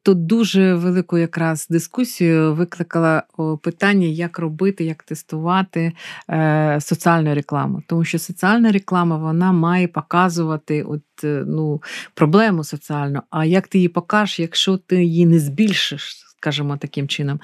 [0.04, 3.24] то дуже велику якраз дискусію викликала
[3.62, 5.94] питання, як робити, як тестувати
[6.30, 7.84] е, соціальну рекламу.
[7.88, 11.82] Тому що соціальна реклама вона має показувати от, е, ну,
[12.14, 13.22] проблему соціальну.
[13.30, 16.21] А як ти її покажеш, якщо ти її не збільшиш?
[16.42, 17.40] Скажімо, таким чином.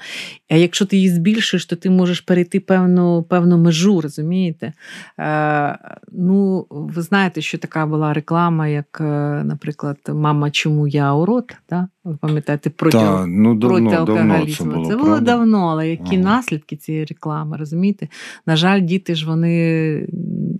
[0.50, 4.72] А якщо ти її збільшуєш, то ти можеш перейти певну певну межу, розумієте?
[5.20, 5.78] Е,
[6.12, 9.04] Ну, ви знаєте, що така була реклама, як, е,
[9.44, 11.56] наприклад, Мама, чому я урод?
[11.70, 11.88] Да?
[12.04, 14.72] Ви пам'ятаєте проти, Та, ну, давно, проти алкоголізму.
[14.72, 16.24] Це було, це було давно, але які ага.
[16.24, 18.08] наслідки цієї реклами, розумієте?
[18.46, 20.06] На жаль, діти ж вони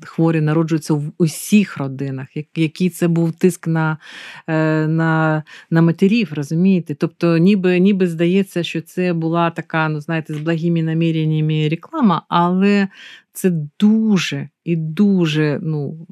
[0.02, 3.98] хворі народжуються в усіх родинах, який це був тиск на
[4.46, 6.94] е, на, на матерів, розумієте?
[6.94, 12.88] Тобто, ніби ніби здається, що це була така, ну знаєте, з благими наміреннями реклама, але
[13.32, 16.06] це дуже і дуже, ну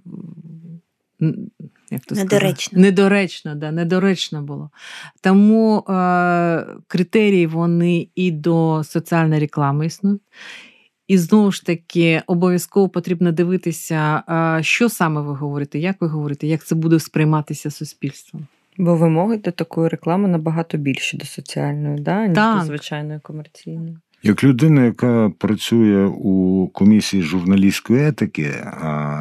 [1.91, 2.81] як то недоречно.
[2.81, 4.71] Недоречно, да, недоречно було.
[5.21, 10.23] Тому е, критерії вони і до соціальної реклами існують.
[11.09, 14.23] І знову ж таки, обов'язково потрібно дивитися,
[14.61, 18.47] що саме ви говорите, як ви говорите, як це буде сприйматися суспільством.
[18.79, 22.59] Бо вимоги до такої реклами набагато більші до соціальної, да, ніж так.
[22.59, 23.99] до звичайної комерційної.
[24.27, 28.55] Як людина, яка працює у комісії журналістської етики,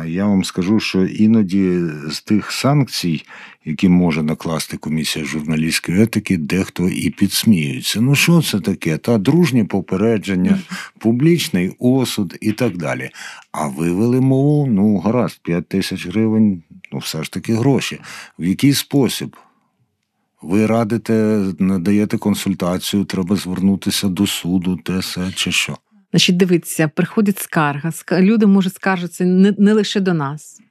[0.08, 3.24] я вам скажу, що іноді з тих санкцій,
[3.65, 8.02] які може накласти комісія журналістської етики, дехто і підсміюється.
[8.02, 8.98] Ну що це таке?
[8.98, 10.60] Та дружнє попередження,
[11.00, 13.10] публічний осуд і так далі.
[13.52, 18.00] А вивели мову, ну гаразд, 5 тисяч гривень, ну все ж таки гроші.
[18.39, 19.36] В який спосіб?
[20.45, 25.77] Ви радите, надаєте консультацію, треба звернутися до суду, те все чи що.
[26.12, 27.91] Значить, дивіться, приходить скарга.
[28.12, 30.62] Люди можуть скаржитися не, не лише до нас.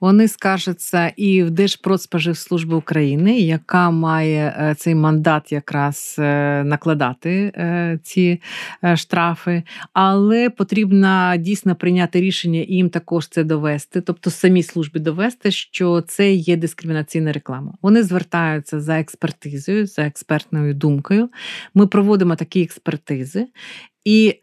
[0.00, 7.98] Вони скаржаться і в Держпродспоживслужби України, яка має е, цей мандат якраз е, накладати е,
[8.02, 8.40] ці
[8.96, 9.62] штрафи,
[9.92, 16.00] але потрібно дійсно прийняти рішення і їм також це довести, тобто самі служби довести, що
[16.00, 17.72] це є дискримінаційна реклама.
[17.82, 21.28] Вони звертаються за експертизою, за експертною думкою.
[21.74, 23.46] Ми проводимо такі експертизи.
[24.08, 24.38] І е,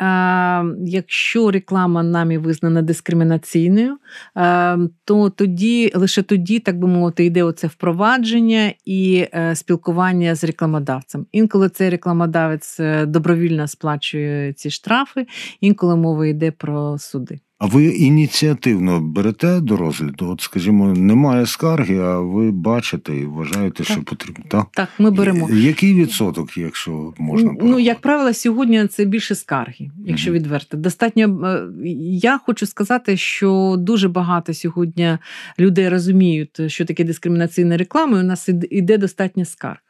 [0.85, 3.97] якщо реклама нами визнана дискримінаційною,
[4.37, 10.43] е, то тоді лише тоді, так би мовити, йде оце впровадження і е, спілкування з
[10.43, 11.25] рекламодавцем.
[11.31, 15.27] Інколи цей рекламодавець е, добровільно сплачує ці штрафи,
[15.61, 17.39] інколи мова йде про суди.
[17.57, 20.29] А ви ініціативно берете до розгляду?
[20.29, 23.87] От, скажімо, немає скарги, а ви бачите і вважаєте, так.
[23.87, 24.45] що потрібно.
[24.47, 25.49] Так, Так, ми беремо.
[25.51, 27.71] Який відсоток, якщо можна порахувати?
[27.71, 30.39] Ну, як правило, сьогодні це більше скарги, якщо угу.
[30.39, 30.77] відверто.
[30.77, 31.67] Достатньо е,
[32.19, 35.17] я хочу сказати, що дуже багато сьогодні
[35.59, 38.17] людей розуміють, що таке дискримінаційна реклама.
[38.17, 39.84] і У нас іде достатньо скарг.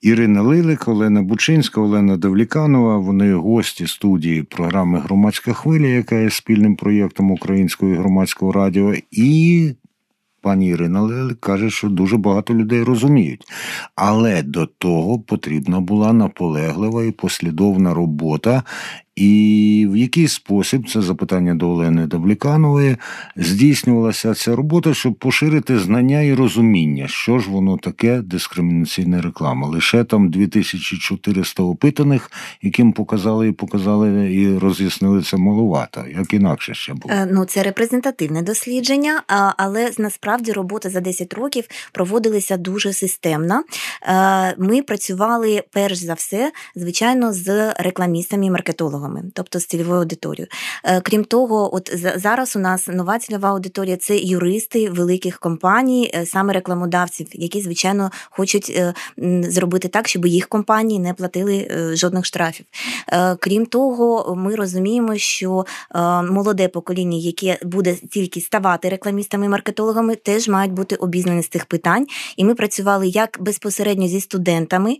[0.00, 2.98] Ірина Лилик, Олена Бучинська, Олена Давліканова.
[2.98, 8.94] Вони гості студії програми Громадська хвиля, яка є спільним проєктом Українського громадського радіо.
[9.10, 9.70] І
[10.40, 13.44] пані Ірина Лилик каже, що дуже багато людей розуміють.
[13.94, 18.62] Але до того потрібна була наполеглива і послідовна робота
[19.16, 22.96] і в який спосіб це запитання до Олени Давліканової
[23.36, 29.68] здійснювалася ця робота, щоб поширити знання і розуміння, що ж воно таке дискримінаційна реклама.
[29.68, 32.30] Лише там 2400 опитаних,
[32.62, 37.14] яким показали і показали і роз'яснили це маловато, як інакше ще було.
[37.14, 39.22] Е, ну це репрезентативне дослідження,
[39.56, 43.62] але насправді робота за 10 років проводилася дуже системно.
[44.02, 50.00] Е, ми працювали перш за все, звичайно, з рекламістами і маркетологами маркетологами, тобто з цільовою
[50.00, 50.48] аудиторією.
[50.84, 56.26] Е, крім того, от зараз у нас нова цільова аудиторія це юристи великих компаній, е,
[56.26, 58.82] саме рекламодавців, які звичайно хочуть
[59.42, 62.66] зробити так, щоб їх компанії не платили жодних штрафів.
[63.38, 65.66] Крім того, ми розуміємо, що
[66.30, 71.64] молоде покоління, яке буде тільки ставати рекламістами і маркетологами, теж мають бути обізнані з цих
[71.64, 72.06] питань.
[72.36, 74.96] І ми працювали як безпосередньо зі студентами,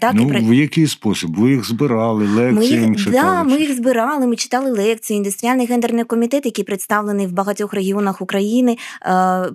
[0.00, 1.30] так ну, і в який спосіб?
[1.36, 3.36] Ви їх збирали, лекції ми їм читали?
[3.36, 4.26] Да, ми їх збирали.
[4.26, 5.16] Ми читали лекції.
[5.16, 8.76] Індустріальний гендерний комітет, який представлений в багатьох регіонах України,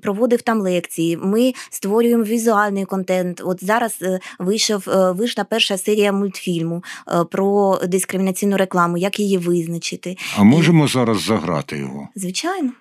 [0.02, 1.18] проводив там лекції.
[1.18, 3.42] Ми створюємо візуальний контент.
[3.46, 9.38] От зараз е, вийшов е, вийшла перша серія мультфільму е, про дискримінаційну рекламу, як її
[9.38, 10.18] визначити.
[10.38, 10.88] А можемо і...
[10.88, 12.08] зараз заграти його?
[12.16, 12.72] Звичайно.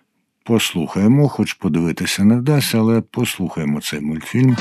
[0.45, 4.57] Послухаємо, хоч подивитися не вдасться, але послухаємо цей мультфільм.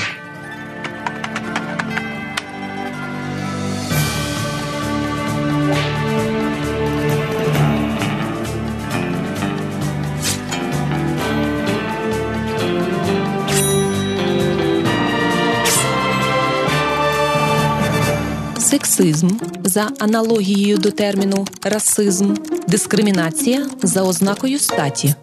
[19.76, 22.34] За аналогією до терміну расизм,
[22.68, 25.14] дискримінація за ознакою статі.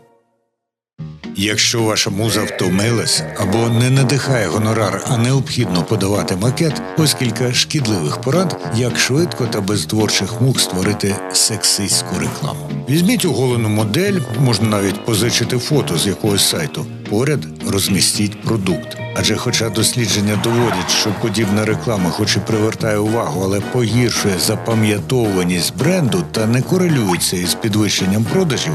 [1.36, 8.22] Якщо ваша муза втомилась або не надихає гонорар, а необхідно подавати макет, ось кілька шкідливих
[8.22, 12.70] порад, як швидко та без творчих мук створити сексистську рекламу.
[12.90, 16.86] Візьміть оголену модель, можна навіть позичити фото з якогось сайту.
[17.14, 18.98] Поряд розмістіть продукт.
[19.16, 26.24] Адже, хоча дослідження доводять, що подібна реклама, хоч і привертає увагу, але погіршує запам'ятовуваність бренду
[26.32, 28.74] та не корелюється із підвищенням продажів,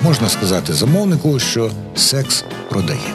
[0.00, 3.14] можна сказати замовнику, що секс продає.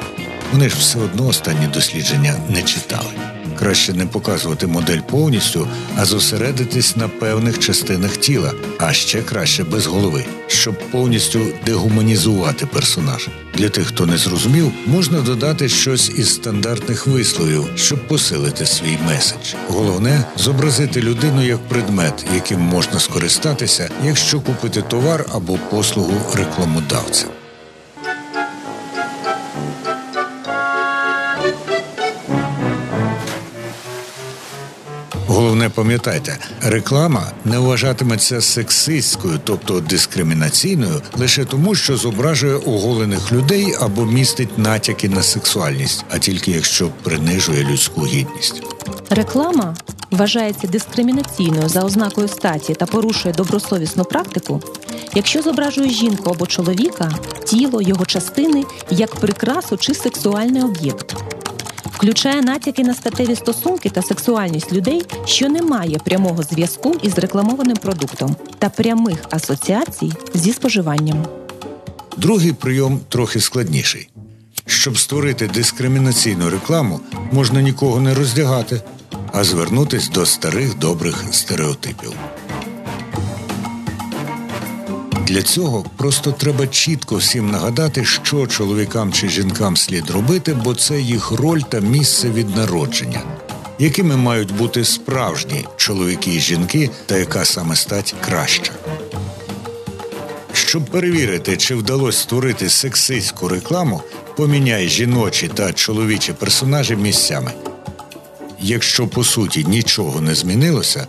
[0.51, 3.38] Вони ж все одно останні дослідження не читали.
[3.59, 5.67] Краще не показувати модель повністю,
[5.97, 13.31] а зосередитись на певних частинах тіла, а ще краще без голови, щоб повністю дегуманізувати персонажа.
[13.53, 19.53] Для тих, хто не зрозумів, можна додати щось із стандартних висловів, щоб посилити свій меседж.
[19.67, 27.25] Головне зобразити людину як предмет, яким можна скористатися, якщо купити товар або послугу рекламодавця.
[35.49, 44.05] Головне, пам'ятайте, реклама не вважатиметься сексистською, тобто дискримінаційною, лише тому, що зображує оголених людей або
[44.05, 48.63] містить натяки на сексуальність, а тільки якщо принижує людську гідність.
[49.09, 49.75] Реклама
[50.11, 54.61] вважається дискримінаційною за ознакою статі та порушує добросовісну практику,
[55.15, 57.11] якщо зображує жінку або чоловіка,
[57.45, 61.15] тіло його частини як прикрасу чи сексуальний об'єкт
[61.99, 67.77] включає натяки на статеві стосунки та сексуальність людей, що не має прямого зв'язку із рекламованим
[67.77, 71.25] продуктом та прямих асоціацій зі споживанням.
[72.17, 74.09] Другий прийом трохи складніший.
[74.65, 76.99] Щоб створити дискримінаційну рекламу,
[77.31, 78.81] можна нікого не роздягати,
[79.33, 82.13] а звернутись до старих добрих стереотипів.
[85.29, 91.01] Для цього просто треба чітко всім нагадати, що чоловікам чи жінкам слід робити, бо це
[91.01, 93.21] їх роль та місце від народження,
[93.79, 98.73] якими мають бути справжні чоловіки і жінки, та яка саме стать краща.
[100.53, 104.01] Щоб перевірити, чи вдалося створити сексистську рекламу,
[104.35, 107.51] поміняй жіночі та чоловічі персонажі місцями.
[108.59, 111.07] Якщо по суті нічого не змінилося,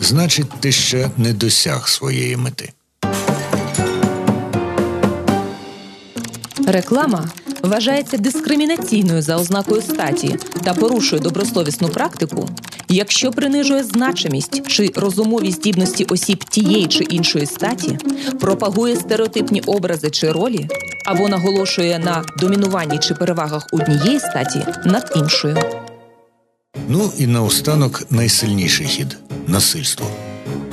[0.00, 2.72] значить ти ще не досяг своєї мети.
[6.72, 7.28] Реклама
[7.62, 12.48] вважається дискримінаційною за ознакою статі та порушує добросовісну практику,
[12.88, 17.98] якщо принижує значимість чи розумові здібності осіб тієї чи іншої статі,
[18.40, 20.68] пропагує стереотипні образи чи ролі
[21.06, 25.58] або наголошує на домінуванні чи перевагах однієї статі над іншою.
[26.88, 30.06] Ну і наостанок найсильніший хід насильство.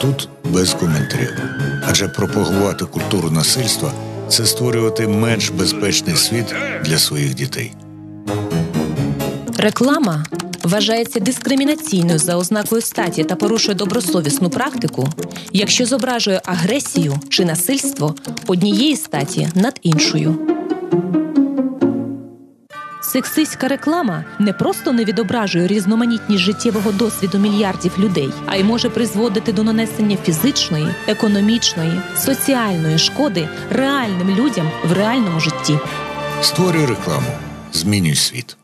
[0.01, 1.33] Тут без коментарів.
[1.89, 3.91] Адже пропагувати культуру насильства
[4.30, 7.74] це створювати менш безпечний світ для своїх дітей.
[9.58, 10.26] Реклама
[10.63, 15.10] вважається дискримінаційною за ознакою статі та порушує добросовісну практику,
[15.52, 18.16] якщо зображує агресію чи насильство
[18.48, 20.40] однієї статі над іншою.
[23.08, 29.54] Сексистська реклама не просто не відображує різноманітність життєвого досвіду мільярдів людей, а й може призводити
[29.54, 35.79] до нанесення фізичної, економічної, соціальної шкоди реальним людям в реальному житті.
[36.42, 37.27] Створюй рекламу,
[37.73, 38.58] змінюй світ.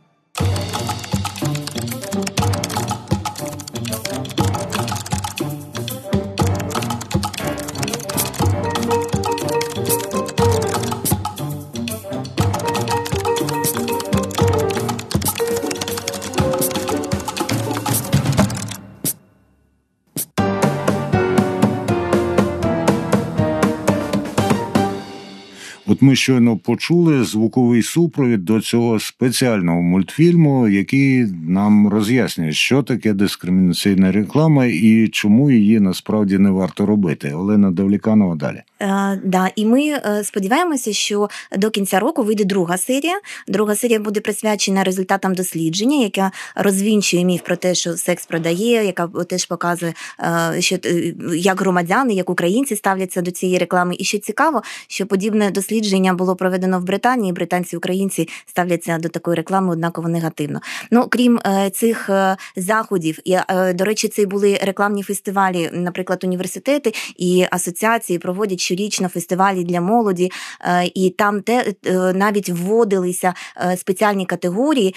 [26.04, 34.12] Ми щойно почули звуковий супровід до цього спеціального мультфільму, який нам роз'яснює, що таке дискримінаційна
[34.12, 37.32] реклама і чому її насправді не варто робити.
[37.34, 38.62] Олена Давліканова далі.
[38.84, 43.20] Е, да, і ми е, сподіваємося, що до кінця року вийде друга серія.
[43.48, 49.08] Друга серія буде присвячена результатам дослідження, яка розвінчує міф про те, що секс продає, яка
[49.08, 53.96] теж показує, е, що е, як громадяни, як українці ставляться до цієї реклами.
[54.00, 57.34] І що цікаво, що подібне дослідження було проведено в Британії.
[57.34, 60.62] Британці українці ставляться до такої реклами однаково негативно.
[60.92, 62.10] Ну крім е, цих
[62.56, 69.64] заходів, е, до речі, це були рекламні фестивалі, наприклад, університети і асоціації проводять щорічно фестивалі
[69.64, 74.96] для молоді, е, і там те е, навіть вводилися е, спеціальні категорії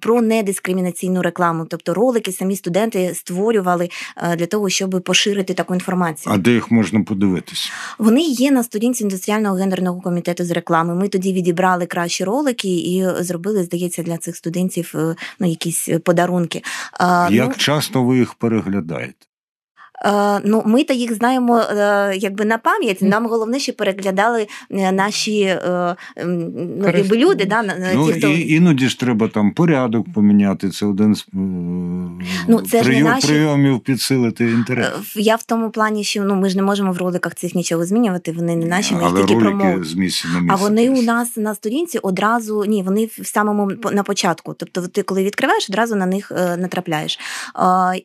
[0.00, 1.66] про недискримінаційну рекламу.
[1.70, 3.88] Тобто ролики самі студенти створювали
[4.36, 6.34] для того, щоб поширити таку інформацію.
[6.34, 7.70] А де їх можна подивитися?
[7.98, 10.94] Вони є на сторінці індустріального гендерного комітету з реклами.
[10.94, 14.94] Ми тоді відібрали кращі ролики і зробили, здається, для цих студентів
[15.38, 16.62] ну, якісь подарунки.
[17.30, 19.29] Як ну, часто ви їх переглядаєте?
[20.04, 23.02] Е, Ну, ми та їх знаємо е, якби на пам'ять.
[23.02, 25.56] Нам головне, щоб переглядали е, наші
[26.26, 27.62] ну, якби люди, да,
[27.94, 30.70] Ну ті, хто і іноді ж треба там порядок поміняти.
[30.70, 31.26] Це один з
[32.48, 34.88] Ну, це прийом- наші- прийомів підсилити інтерес.
[35.16, 38.32] Я в тому плані, що ну ми ж не можемо в роликах цих нічого змінювати.
[38.32, 39.84] Вони не наші, ми їх Але тільки ролики промовимо.
[39.84, 40.56] з місця на місце.
[40.58, 44.54] А вони у нас на сторінці одразу ні, вони в самому на початку.
[44.54, 47.18] Тобто, ти коли відкриваєш, одразу на них натрапляєш.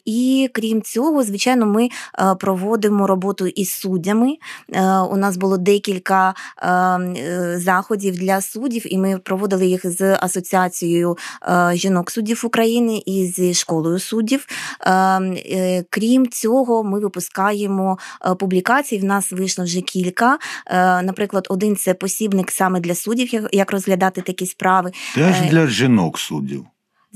[0.05, 1.84] І крім цього, звичайно, ми
[2.19, 4.37] е, проводимо роботу із суддями.
[4.73, 6.33] Е, У нас було декілька
[6.63, 11.17] е, заходів для суддів, і ми проводили їх з асоціацією
[11.73, 14.47] жінок суддів України і зі школою суддів.
[15.89, 17.97] Крім цього, ми випускаємо
[18.39, 18.97] публікацій.
[18.97, 20.37] В нас вийшло вже кілька.
[21.03, 24.91] Наприклад, один це посібник саме для суддів, як- розглядати такі справи.
[25.15, 26.65] Теж для жінок суддів.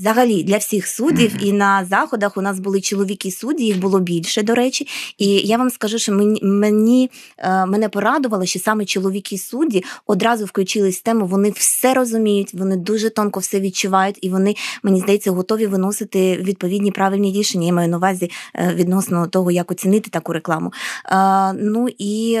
[0.00, 4.42] Взагалі для всіх суддів і на заходах у нас були чоловіки судді, їх було більше,
[4.42, 4.86] до речі.
[5.18, 10.44] І я вам скажу, що мені, мені е, мене порадувало, що саме чоловіки судді одразу
[10.44, 11.26] включились в тему.
[11.26, 16.90] Вони все розуміють, вони дуже тонко все відчувають, і вони, мені здається, готові виносити відповідні
[16.90, 17.66] правильні рішення.
[17.66, 20.72] Я маю на увазі е, відносно того, як оцінити таку рекламу.
[21.06, 22.38] Е, Ну і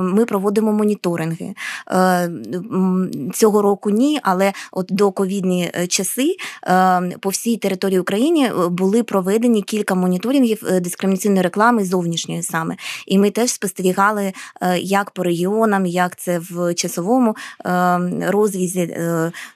[0.00, 1.54] ми проводимо моніторинги.
[3.34, 6.36] Цього року ні, але от до ковідні часи.
[7.20, 12.76] По всій території України е, були проведені кілька моніторингів е, дискримінаційної реклами зовнішньої саме.
[13.06, 14.32] І ми теж спостерігали,
[14.62, 17.36] е, як по регіонам, як це в часовому
[18.20, 18.96] розвізі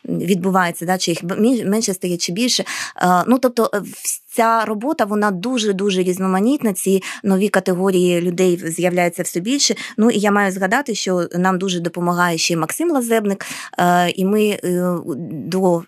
[0.05, 1.22] відбувається, да, чи їх
[1.66, 2.64] менше стає чи більше.
[3.26, 6.72] Ну тобто, е, вс- ця робота вона дуже дуже різноманітна.
[6.72, 9.74] Ці нові категорії людей з'являються все більше.
[9.97, 13.47] Ну і я маю згадати, що нам дуже допомагає ще Максим Лазебник.
[13.78, 14.97] Е, І ми е,
[15.30, 15.82] до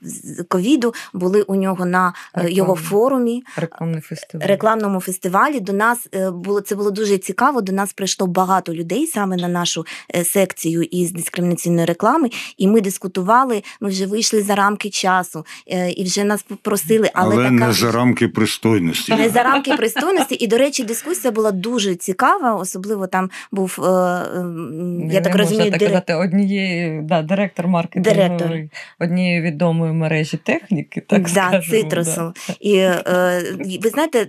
[0.49, 3.43] ковіду були у нього на е, його форумі.
[3.57, 4.47] Рекламний фестиваль.
[4.47, 7.61] Рекламному фестивалі до нас е, було це було дуже цікаво.
[7.61, 12.81] До нас прийшло багато людей саме на нашу е, секцію із дискримінаційної реклами, і ми
[12.81, 13.63] дискутували.
[13.81, 17.73] Ми вже вийшли за рамки часу, е, і вже нас попросили, але, Але, така не
[17.73, 19.15] за рамки пристойності.
[19.15, 20.35] не за рамки пристойності.
[20.35, 22.55] І до речі, дискусія була дуже цікава.
[22.55, 27.23] Особливо там був е, е, Не- я так не розумію, можна так казати, однієї, да,
[27.23, 28.81] директор маркетингової Директор.
[29.01, 31.83] однієї відомої мережі техніки, так да, скажемо.
[31.83, 32.33] цитрусу.
[32.61, 33.43] І е,
[33.83, 34.29] ви знаєте,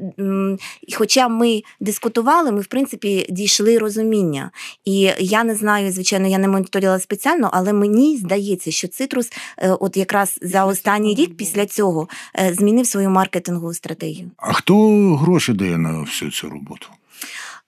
[0.98, 4.52] хоча ми дискутували, ми в принципі дійшли розуміння.
[4.86, 9.72] І я не знаю, звичайно, я не моніторила спеціально, але мені здається, що цитрус, е,
[9.72, 12.08] от якраз за останній рік після цього
[12.40, 13.97] е, змінив свою маркетингову стратегію.
[14.38, 14.76] А хто
[15.16, 16.88] гроші дає на всю цю роботу?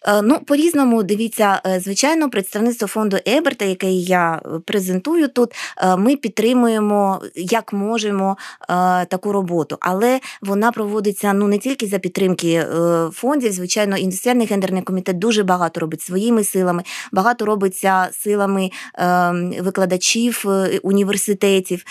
[0.07, 5.51] Е, Ну, по-різному, дивіться, е, звичайно, представництво фонду Еберта, яке я е, презентую тут,
[5.97, 8.37] ми підтримуємо як можемо
[9.09, 12.65] таку роботу, але вона проводиться ну не тільки за підтримки
[13.13, 13.51] фондів.
[13.51, 18.69] Звичайно, індустріальний гендерний комітет дуже багато робить своїми силами, багато робиться силами
[19.59, 20.45] викладачів
[20.83, 21.83] університетів.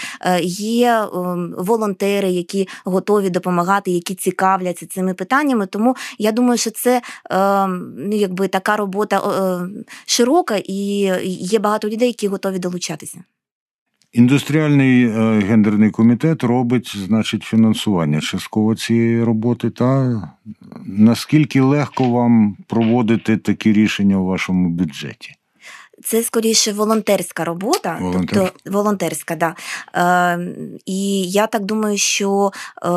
[0.42, 1.04] Є
[1.58, 5.66] волонтери, які готові допомагати, які цікавляться цими питаннями.
[5.66, 9.68] Тому я думаю, що це е, ну, якби така робота е,
[10.06, 13.24] широка, і є багато людей, які готові долучатися.
[14.12, 19.70] Індустріальний е, гендерний комітет робить, значить, фінансування частково цієї роботи.
[19.70, 20.22] Та
[20.86, 25.37] наскільки легко вам проводити такі рішення у вашому бюджеті?
[26.04, 28.38] Це скоріше волонтерська робота, Волонтер.
[28.64, 29.54] тобто волонтерська, да.
[30.34, 30.38] Е,
[30.86, 32.88] і я так думаю, що е,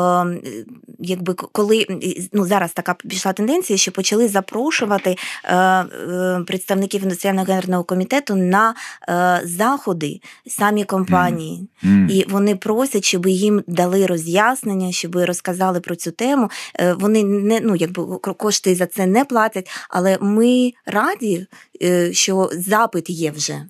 [0.98, 1.86] якби коли
[2.32, 8.74] ну зараз така пішла тенденція, що почали запрошувати е, е, представників індустріального гендерного комітету на
[9.08, 12.08] е, заходи самі компанії, М.
[12.10, 16.50] і вони просять, щоб їм дали роз'яснення, щоб розказали про цю тему.
[16.80, 21.46] Е, Вони не ну якби кошти за це не платять, але ми раді,
[22.12, 23.66] що запит є вже.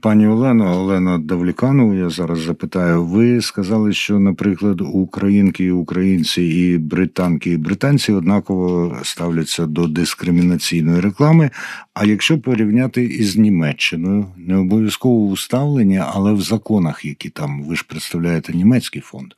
[0.00, 3.04] Пані Олено, Олена Давліканову, я зараз запитаю.
[3.04, 11.00] Ви сказали, що, наприклад, українки, і українці і британки, і британці однаково ставляться до дискримінаційної
[11.00, 11.50] реклами.
[11.94, 17.76] А якщо порівняти із Німеччиною, не обов'язково у ставленні, але в законах, які там ви
[17.76, 19.32] ж представляєте німецький фонд.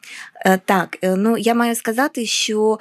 [0.46, 2.78] Е, Так, е, ну я маю сказати, що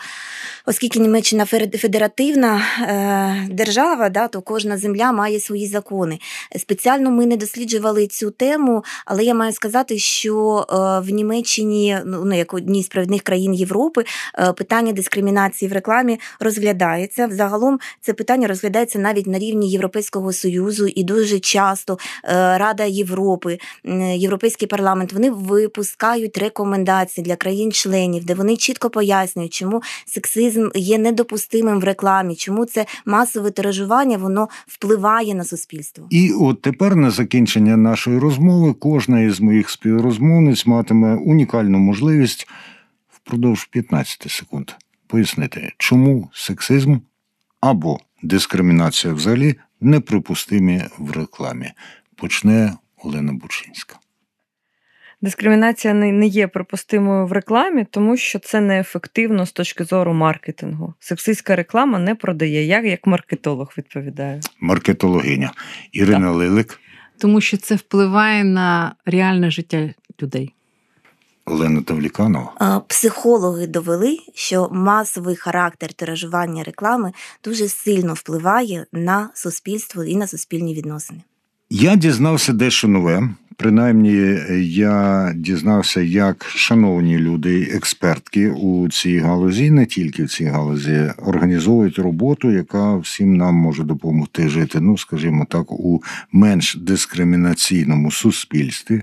[0.66, 6.20] оскільки Німеччина федеративна е, держава, да, то кожна земля має свої закони.
[6.56, 10.74] Спеціально ми не досліджували цю тему, але я маю сказати, що е,
[11.08, 14.04] в Німеччині, ну ну, як одній з провідних країн Європи,
[14.40, 17.28] е, питання дискримінації в рекламі розглядається.
[17.28, 23.60] Взагалом це питання розглядається навіть на рівні Європейського союзу, і дуже часто е, Рада Європи,
[24.16, 31.80] Європейський парламент вони випускають рекомендації для країн-членів, де вони чітко пояснюють, чому сексизм є недопустимим
[31.80, 36.08] в рекламі, чому це масове тиражування воно впливає на суспільство.
[36.10, 42.48] І от тепер на закінчення нашої розмови кожна із моїх співрозмовниць матиме унікальну можливість
[43.10, 44.72] впродовж 15 секунд
[45.08, 46.98] пояснити, чому сексизм
[47.62, 51.72] або дискримінація взагалі неприпустимі в рекламі.
[52.16, 52.74] Почне
[53.04, 54.00] Олена Бучинська.
[55.22, 60.94] Дискримінація не, є припустимою в рекламі, тому що це неефективно з точки зору маркетингу.
[61.00, 62.66] Сексистська реклама не продає.
[62.66, 64.42] Я як маркетолог відповідаю.
[64.60, 65.52] Маркетологиня
[65.92, 66.80] Ірина Лилик,
[67.18, 70.54] Тому що це впливає на реальне життя людей.
[71.46, 72.82] Олена Тавліканова.
[72.88, 77.14] Психологи довели, що масовий характер тиражування реклами
[77.44, 81.22] дуже сильно впливає на суспільство і на суспільні відносини.
[81.70, 83.30] Я дізнався дещо нове.
[83.58, 91.12] Принаймні, я дізнався, як шановні люди, експертки у цій галузі, не тільки в цій галузі,
[91.18, 99.02] організовують роботу, яка всім нам може допомогти жити, ну скажімо так, у менш дискримінаційному суспільстві.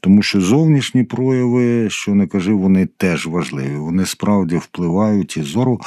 [0.00, 3.76] Тому що зовнішні прояви, що не кажи, вони теж важливі.
[3.76, 5.80] Вони справді впливають і зору.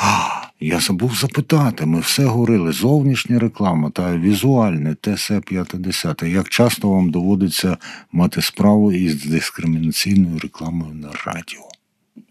[0.65, 1.85] Я забув запитати.
[1.85, 6.25] Ми все говорили: зовнішня реклама та візуальне, ТС-50.
[6.25, 7.77] Як часто вам доводиться
[8.11, 11.61] мати справу із дискримінаційною рекламою на радіо?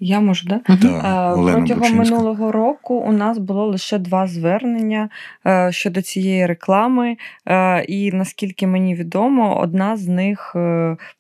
[0.05, 0.59] Я можу, да?
[0.59, 0.89] Так, Е,
[1.33, 2.15] Олена Протягом Бучинська.
[2.15, 5.09] минулого року у нас було лише два звернення
[5.47, 7.17] е, щодо цієї реклами,
[7.49, 10.57] Е, і наскільки мені відомо, одна з них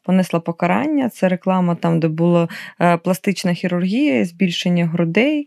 [0.05, 1.09] понесла покарання.
[1.09, 2.49] Це реклама там, де була
[3.05, 5.47] пластична хірургія, збільшення грудей,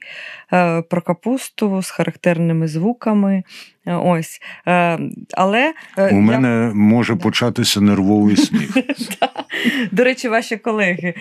[0.89, 3.43] про капусту з характерними звуками.
[3.88, 4.39] Ось.
[5.33, 8.77] Але У я- мене може початися нервовий сміх.
[9.91, 11.13] До речі, ваші колеги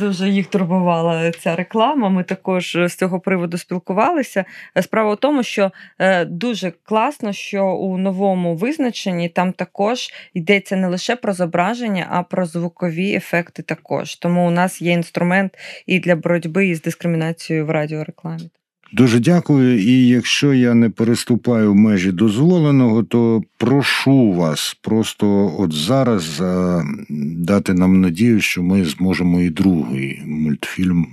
[0.00, 2.08] дуже їх турбувала ця реклама.
[2.08, 4.44] Ми також з цього приводу спілкувалися.
[4.76, 10.76] Е, Справа в тому, що е, дуже класно, що у новому визначенні там також йдеться
[10.76, 14.14] не лише про зображення, а про звукові ефекти також.
[14.16, 18.50] Тому у нас є інструмент і для боротьби із дискримінацією в радіорекламі.
[18.92, 19.82] Дуже дякую.
[19.82, 26.82] І якщо я не переступаю в межі дозволеного, то прошу вас просто от зараз е,
[27.36, 31.06] дати нам надію, що ми зможемо і другий мультфільм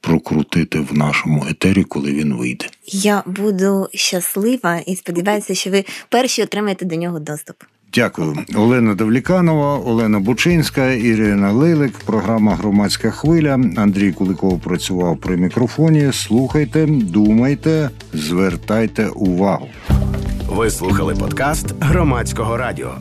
[0.00, 2.66] прокрутити в нашому етері, коли він вийде.
[2.86, 7.56] Я буду щаслива і сподіваюся, що ви перші отримаєте до нього доступ.
[7.94, 11.92] Дякую, Олена Давліканова, Олена Бучинська, Ірина Лилик.
[11.98, 13.52] Програма Громадська хвиля.
[13.76, 16.12] Андрій Куликов працював при мікрофоні.
[16.12, 19.68] Слухайте, думайте, звертайте увагу.
[20.48, 22.94] Ви слухали подкаст громадського радіо.